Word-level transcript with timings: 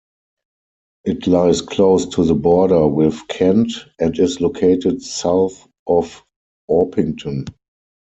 It 1.05 1.27
lies 1.27 1.61
close 1.61 2.07
to 2.15 2.23
the 2.25 2.33
border 2.33 2.87
with 2.87 3.19
Kent, 3.27 3.71
and 3.99 4.17
is 4.17 4.41
located 4.41 5.03
south 5.03 5.67
of 5.85 6.23
Orpington. 6.67 7.45